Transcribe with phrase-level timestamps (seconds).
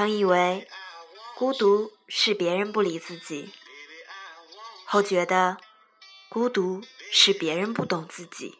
[0.00, 0.66] 曾以为
[1.36, 3.52] 孤独是别人不理自己，
[4.86, 5.58] 后觉得
[6.30, 6.80] 孤独
[7.12, 8.58] 是别人不懂自己，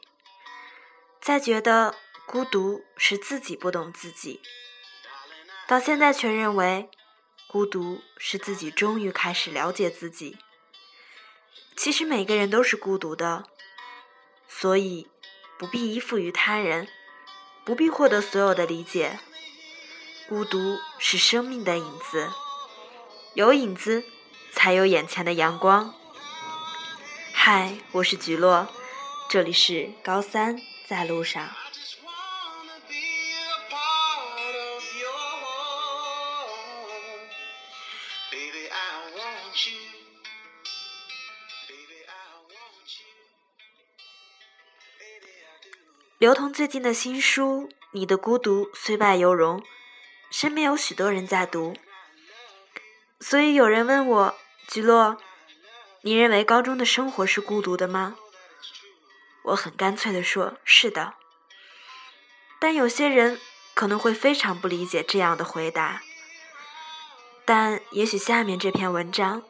[1.18, 1.95] 再觉得
[2.26, 4.43] 孤独是自己不懂自己，
[5.66, 6.90] 到现在却认为
[7.48, 10.36] 孤独是自己终于开始了解自己。
[11.75, 13.46] 其实每个人都是孤独的，
[14.46, 15.08] 所以
[15.58, 16.86] 不必依附于他人，
[17.64, 19.18] 不必获得所有的理解。
[20.30, 22.30] 孤独是生命的影子，
[23.34, 24.04] 有影子
[24.52, 25.93] 才有眼前的阳光。
[27.32, 28.68] 嗨，我是菊落，
[29.29, 31.50] 这里是高三在路上。
[46.18, 49.58] 刘同最近的新书《你的孤独虽败犹荣》。
[50.31, 51.77] 身边有许多人在读，
[53.19, 54.34] 所以有人问我
[54.69, 55.19] ：“菊落，
[56.03, 58.17] 你认为高中的生活是孤独的吗？”
[59.45, 61.14] 我很干脆的说：“是的。”
[62.61, 63.41] 但有些人
[63.75, 66.03] 可能会非常不理解这样的回答，
[67.45, 69.42] 但也许下面这篇文章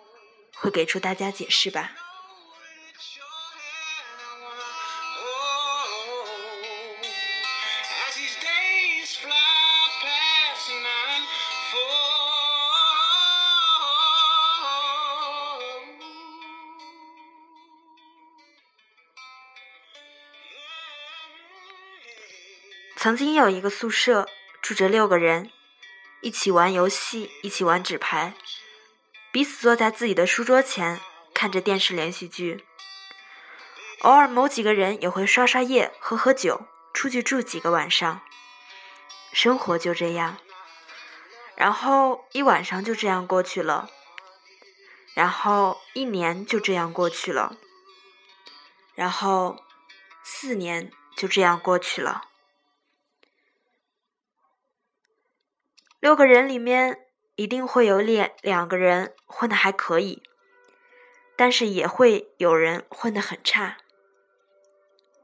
[0.55, 1.91] 会给出大家解释吧。
[23.03, 24.29] 曾经有一个宿舍，
[24.61, 25.51] 住着六个人，
[26.21, 28.35] 一起玩游戏，一起玩纸牌，
[29.33, 31.01] 彼此坐在自己的书桌前
[31.33, 32.63] 看着电视连续剧。
[34.01, 38.21] 偶尔某几个人也会刷刷夜、喝喝酒，出去住几个晚上。
[39.33, 40.37] 生活就这样，
[41.57, 43.89] 然后一晚上就这样过去了，
[45.15, 47.57] 然后一年就这样过去了，
[48.95, 49.65] 然后
[50.23, 52.25] 四年就这样过去了。
[56.01, 56.99] 六个人里面
[57.37, 60.23] 一定会有两两个人混的还可以，
[61.37, 63.77] 但是也会有人混得很差。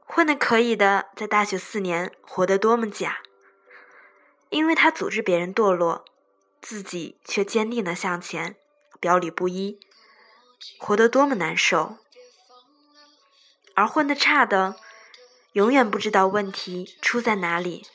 [0.05, 3.17] 混的可以的，在大学四年活得多么假，
[4.49, 6.05] 因为他组织别人堕落，
[6.61, 8.55] 自己却坚定的向前，
[8.99, 9.79] 表里不一，
[10.77, 11.97] 活得多么难受。
[13.73, 14.75] 而混得差的，
[15.53, 17.87] 永远不知道问题出在哪里。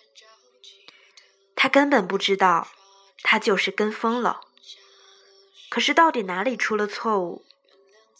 [1.62, 2.67] 他根本不知道，
[3.23, 4.41] 他就是跟风了。
[5.69, 7.45] 可是到底哪里出了错误，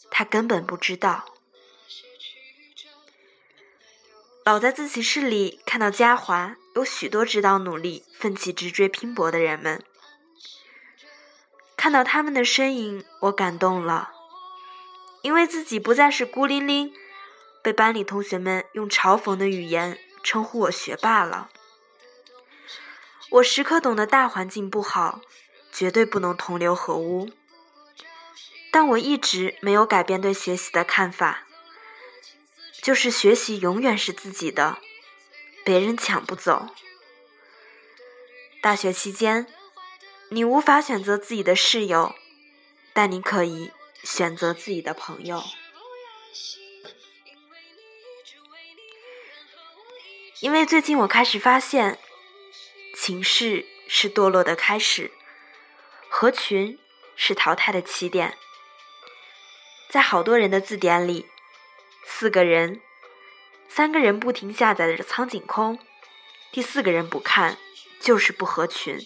[0.09, 1.25] 他根本不知道。
[4.45, 9.83] 老在自习室里看到嘉华，有许多知道努力、奋起直追、拼搏的人们，
[11.75, 14.13] 看到他们的身影，我感动了，
[15.21, 16.93] 因为自己不再是孤零零，
[17.61, 21.49] 被班里同学们用嘲讽的语言称呼我学霸了。
[23.33, 25.19] 我时刻懂得大环境不好，
[25.71, 27.31] 绝对不能同流合污。
[28.71, 31.47] 但我一直没有改变对学习的看法，
[32.83, 34.77] 就是学习永远是自己的，
[35.63, 36.67] 别人抢不走。
[38.61, 39.47] 大学期间，
[40.29, 42.13] 你无法选择自己的室友，
[42.93, 43.71] 但你可以
[44.03, 45.43] 选择自己的朋友。
[50.39, 51.97] 因为最近我开始发现。
[53.05, 55.11] 情势是堕落的开始，
[56.07, 56.79] 合群
[57.17, 58.37] 是淘汰的起点。
[59.89, 61.27] 在好多人的字典里，
[62.05, 62.79] 四个人，
[63.67, 65.77] 三个人不停下载着苍井空，
[66.53, 67.57] 第四个人不看
[67.99, 68.97] 就是不合群。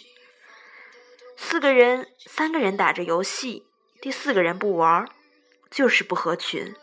[1.35, 3.66] 四个人，三个人打着游戏，
[3.99, 5.09] 第四个人不玩
[5.72, 6.76] 就是不合群。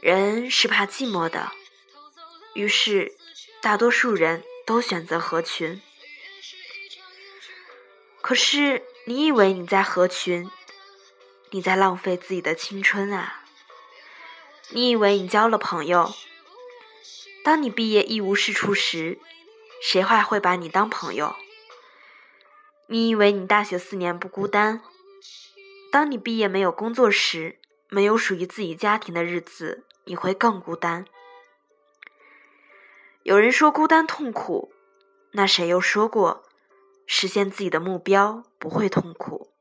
[0.00, 1.52] 人是怕寂寞的，
[2.54, 3.16] 于是
[3.62, 4.42] 大多数人。
[4.70, 5.82] 都选择合群，
[8.20, 10.48] 可是你以为你在合群，
[11.50, 13.42] 你在浪费自己的青春啊！
[14.68, 16.14] 你以为你交了朋友，
[17.42, 19.18] 当你毕业一无是处时，
[19.82, 21.34] 谁还会把你当朋友？
[22.86, 24.84] 你以为你大学四年不孤单，
[25.90, 27.58] 当你毕业没有工作时，
[27.88, 31.06] 没有属于自己家庭的日子，你会更孤单。
[33.30, 34.72] 有人说孤单痛苦，
[35.34, 36.42] 那谁又说过
[37.06, 39.52] 实现自己的目标不会痛苦？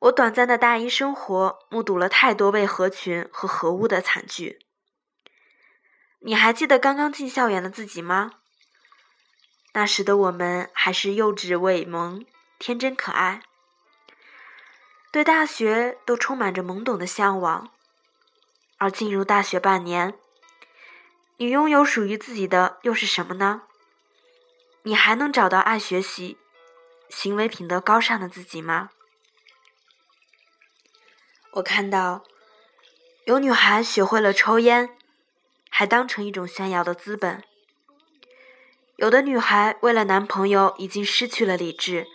[0.00, 4.58] 我短暂的大一生活，目睹了太多为合群和合污的惨剧。
[6.18, 8.32] 你还记得刚刚进校园的自己吗？
[9.74, 12.26] 那时的我们还是幼稚未萌、
[12.58, 13.42] 天真可爱，
[15.12, 17.70] 对大学都充满着懵懂的向往。
[18.78, 20.18] 而进入大学半年，
[21.40, 23.62] 你拥有属于自己的又是什么呢？
[24.82, 26.36] 你还能找到爱学习、
[27.08, 28.90] 行为品德高尚的自己吗？
[31.52, 32.24] 我看到
[33.24, 34.98] 有女孩学会了抽烟，
[35.70, 37.40] 还当成一种炫耀的资本；
[38.96, 42.06] 有的女孩为了男朋友已经失去了理智，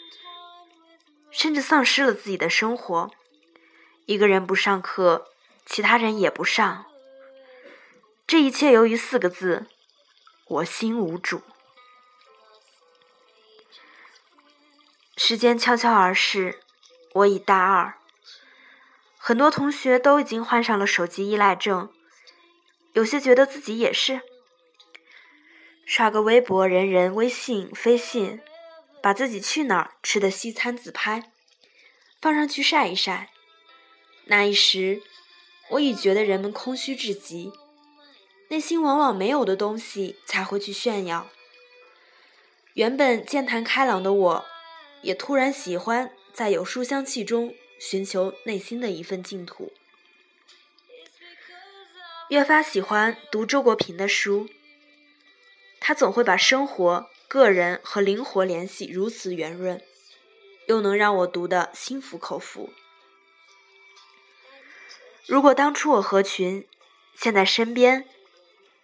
[1.31, 3.09] 甚至丧失了自己的生活。
[4.05, 5.31] 一个人不上课。
[5.65, 6.85] 其他人也不上，
[8.27, 9.67] 这一切由于四个字：
[10.47, 11.43] 我心无主。
[15.15, 16.59] 时间悄悄而逝，
[17.13, 17.99] 我已大二，
[19.19, 21.93] 很多同学都已经患上了手机依赖症，
[22.93, 24.21] 有些觉得自己也是。
[25.85, 28.41] 刷个微博，人人微信、飞信，
[29.03, 31.31] 把自己去哪儿吃的西餐自拍，
[32.19, 33.29] 放上去晒一晒，
[34.25, 35.03] 那一时。
[35.69, 37.51] 我已觉得人们空虚至极，
[38.49, 41.29] 内心往往没有的东西才会去炫耀。
[42.73, 44.45] 原本健谈开朗的我，
[45.01, 49.71] 也突然喜欢在有书香气中寻求内心的一份净土。
[52.29, 54.49] 越发喜欢读周国平的书，
[55.79, 59.81] 他总会把生活、个人和灵活联系如此圆润，
[60.67, 62.73] 又能让我读得心服口服。
[65.27, 66.67] 如果当初我合群，
[67.15, 68.07] 现在身边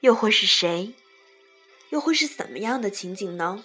[0.02, 0.94] 又会是谁？
[1.90, 3.64] 又会是怎么样的情景呢？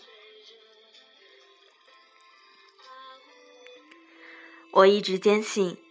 [4.71, 5.83] 我一直坚信，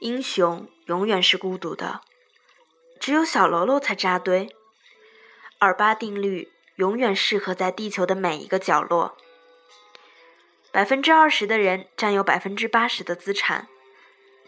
[0.00, 2.00] 英雄永远是孤独的，
[2.98, 4.48] 只有小喽啰才扎堆。
[5.58, 9.16] 二八定律永远适合在地球的每一个角落。
[10.72, 13.68] 百分之二十的人占有百分之八十的资产。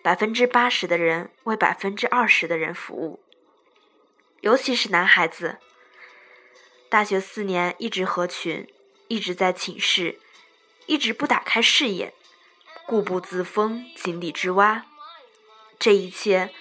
[0.02, 3.22] 百分之八十的人为百分之二十的人服务，
[4.40, 5.58] 尤其是男孩子。
[6.88, 8.66] 大学四年一直合群，
[9.08, 10.18] 一直在寝室，
[10.86, 12.14] 一直不打开视野，
[12.86, 14.86] 固步自封，井底之蛙。
[15.78, 16.52] 这一切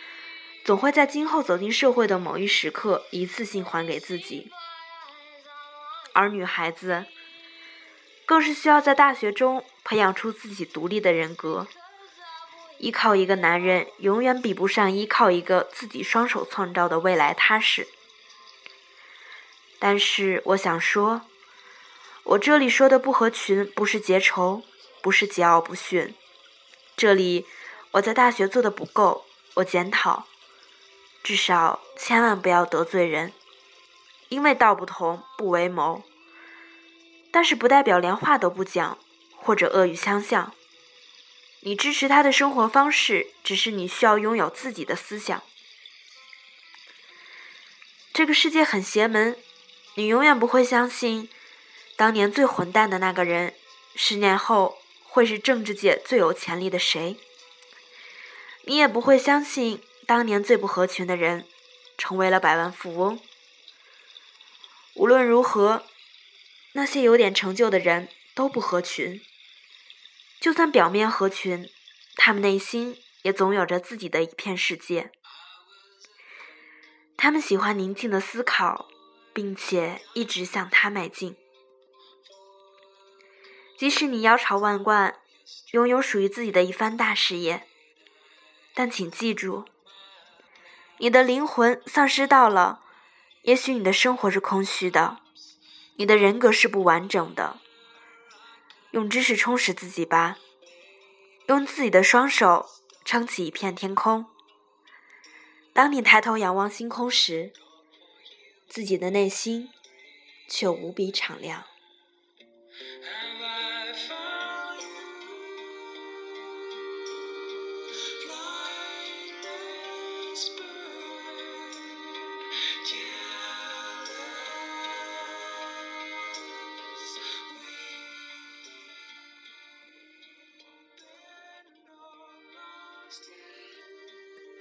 [0.64, 4.52] 总会在今后走进社会的某一时刻一次性还给自己。
[6.14, 7.06] 而女孩子，
[8.26, 11.68] 更是需要在大学中培养出自己独立的人格。
[12.80, 17.88] 依靠一个男人，永远比不上依靠一个自己双手创造的未来踏实。
[19.78, 21.22] 但是，我想说，
[22.24, 24.64] 我这里说的不合群，不是结仇，
[25.02, 26.16] 不是桀骜不驯。
[26.98, 27.46] 这里，
[27.92, 30.26] 我在大学做的不够，我检讨。
[31.22, 33.34] 至少，千万不要得罪人，
[34.30, 36.04] 因为道不同不为谋。
[37.32, 38.98] 但是，不代表连话都不讲，
[39.36, 40.54] 或者恶语相向。
[41.62, 45.44] 你支持他的生活方式，只是你需要拥有自己的思想。
[48.14, 49.38] 这个世界很邪门，
[49.96, 51.30] 你永远不会相信，
[51.96, 53.56] 当年最混蛋的那个人，
[53.96, 57.18] 十年后会是政治界最有潜力的谁。
[58.64, 61.46] 你也不会相信，当年最不合群的人，
[61.98, 63.20] 成为了百万富翁。
[64.94, 65.86] 无论如何，
[66.74, 69.22] 那些有点成就的人都不合群。
[70.40, 71.70] 就算表面合群，
[72.16, 75.12] 他们内心也总有着自己的一片世界。
[77.18, 78.88] 他们喜欢宁静的思考，
[79.34, 81.36] 并且一直向他迈进。
[83.78, 85.20] 即使你腰朝万贯，
[85.72, 87.68] 拥有属于自己的一番大事业，
[88.74, 89.66] 但请记住，
[91.00, 92.82] 你的灵魂丧失到了，
[93.42, 95.20] 也许你的生活是空虚的，
[95.98, 97.60] 你的人格是不完整的。
[98.92, 100.38] 用知识充实自己吧，
[101.48, 102.68] 用自己的双手
[103.06, 104.26] 撑起一片天空。
[105.74, 107.54] 当你抬头仰望星空时，
[108.68, 109.70] 自己的内心
[110.48, 111.66] 却无比敞亮。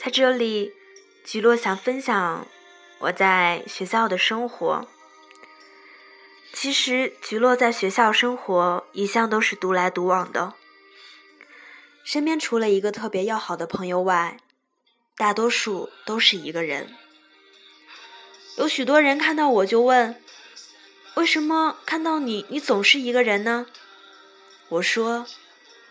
[0.09, 0.73] 在这里，
[1.23, 2.47] 菊落想分享
[3.01, 4.89] 我在学校的生活。
[6.55, 10.55] 其实，菊落在学校生活一向都是独来独往的，
[12.05, 14.39] 身边除了一个特别要好的朋友外，
[15.15, 16.97] 大多数都是一个人。
[18.57, 20.19] 有许多人看到我就问
[21.17, 23.67] ：“为什么看到你，你总是一个人呢？”
[24.71, 25.27] 我说：“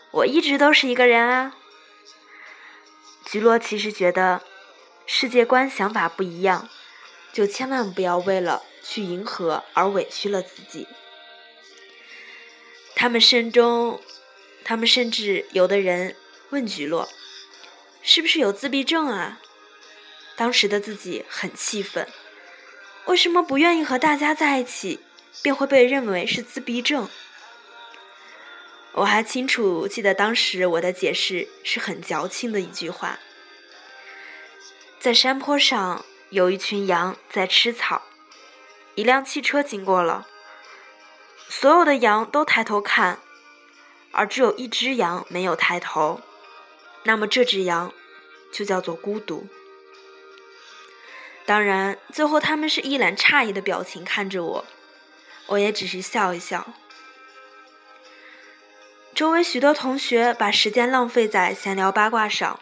[0.10, 1.56] 我一直都是一个人啊。”
[3.30, 4.42] 菊落其实觉得
[5.06, 6.70] 世界观想法不一样，
[7.34, 10.88] 就千万不要为了去迎合而委屈了自己。
[12.96, 14.02] 他们甚中，
[14.64, 16.16] 他们甚至有的人
[16.52, 17.10] 问菊落
[18.02, 19.42] ：“是不是有自闭症啊？”
[20.38, 22.08] 当时的自己很气愤，
[23.08, 25.02] 为什么不愿意和大家在一起，
[25.42, 27.10] 便会被认为是自闭症？
[28.98, 33.20] 我还清楚记得当时我的解释是很矫情的一句话：
[35.00, 38.02] 在山坡上有一群羊在吃草，
[38.96, 40.28] 一辆汽车经过了。
[41.48, 43.20] 所有的羊都抬头看，
[44.14, 46.22] 而只有一只羊没有抬头。
[47.04, 47.94] 那么这只羊
[48.52, 49.46] 就叫做孤独。
[51.46, 54.66] 当然，最后他们是一脸诧异的表情看着我，
[55.46, 56.74] 我也只是笑一笑。
[59.18, 62.60] 周围许多同学把时间浪费在闲聊八卦上，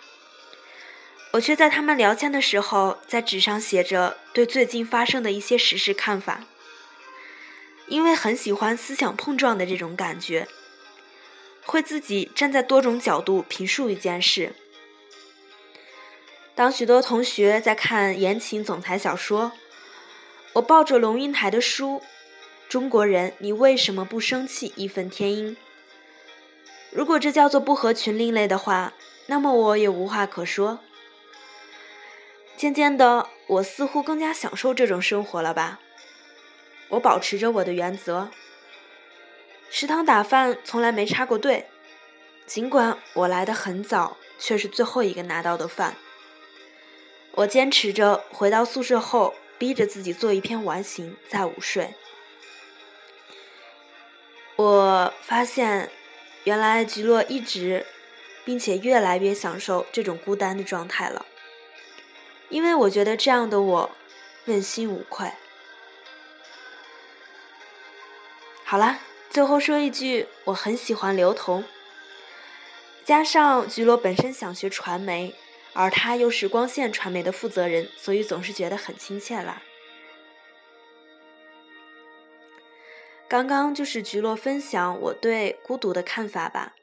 [1.32, 6.46] 我却在他们聊天的时候，在纸上写着对最近发生的一些实事看法。
[7.88, 10.48] 因为很喜欢思想碰撞的这种感觉，
[11.66, 14.56] 会自己站在多种角度评述一件事。
[16.56, 19.52] 当许多同学在看言情总裁小说，
[20.54, 22.00] 我抱着龙应台的书
[22.70, 25.58] 《中国人，你为什么不生气》义愤填膺。
[26.96, 28.94] 如果这叫做不合群另类的话，
[29.26, 30.80] 那么我也无话可说。
[32.56, 35.82] 渐渐的，我似乎更加享受这种生活了吧。
[36.88, 38.30] 我保持着我的原则，
[39.70, 41.68] 食堂打饭从来没插过队，
[42.46, 45.98] 尽管我来的很早，却是最后一个拿到的饭。
[47.32, 51.94] 我坚持着回到宿舍后，逼着自己做一篇完形再午睡。
[54.56, 55.92] 我发现，
[56.46, 57.86] 原来菊落一直，
[58.46, 61.26] 并且越来越享受这种孤单的状态了，
[62.50, 63.92] 因为我觉得这样的我，
[64.46, 65.32] 问心无愧。
[68.64, 69.00] 好啦，
[69.30, 71.64] 最后说一句，我很喜欢刘同。
[73.04, 75.36] 加上菊落本身想学传媒，
[75.74, 79.62] 而他又是光线传媒的负责人，所以总是觉得很亲切啦。
[83.28, 86.76] 刚刚就是菊落分享我对孤独的看法吧，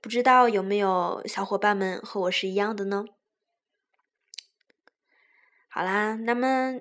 [0.00, 3.04] 不知道有没有小伙伴们和我是一样的呢？
[5.68, 6.80] 好啦，那么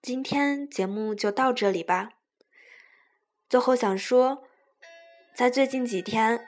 [0.00, 2.10] 今天节目就到这里吧。
[3.48, 4.44] 最后想说，
[5.34, 6.46] 在最近几天，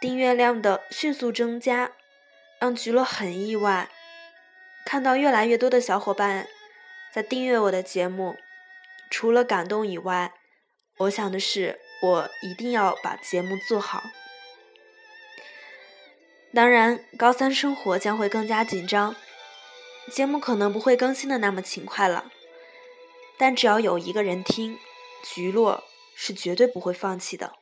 [0.00, 1.92] 订阅量的迅速增加，
[2.58, 3.88] 让菊落很意外。
[4.84, 6.48] 看到越来越多的小伙伴
[7.12, 8.36] 在订阅我的节目，
[9.08, 10.34] 除了感动以外，
[11.00, 14.02] 我想的是，我一定要把节目做好。
[16.54, 19.14] 当然，高三生活将会更加紧张，
[20.10, 22.30] 节目可能不会更新的那么勤快了。
[23.38, 24.78] 但只要有一个人听，
[25.22, 25.84] 菊落。
[26.22, 27.54] 是绝对不会放弃的，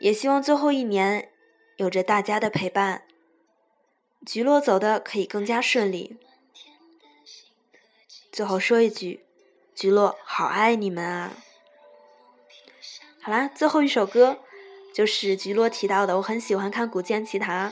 [0.00, 1.30] 也希望最后一年
[1.76, 3.04] 有着大家的陪伴，
[4.26, 6.18] 菊落走的可以更加顺利。
[8.32, 9.24] 最后说一句，
[9.78, 11.36] 橘落好爱你们啊！
[13.22, 14.40] 好啦，最后一首歌
[14.92, 17.70] 就是橘落提到的，我很喜欢看《古剑奇谭》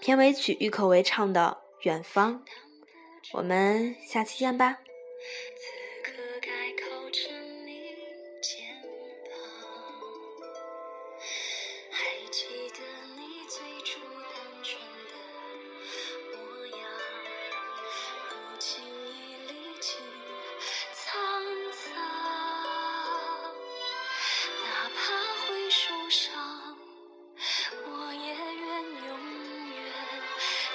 [0.00, 2.42] 片尾曲郁可唯唱的《远方》，
[3.34, 4.78] 我们下期见吧。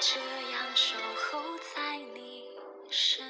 [0.04, 0.18] 这
[0.50, 2.42] 样守候在你
[2.90, 3.21] 身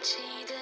[0.00, 0.57] 记得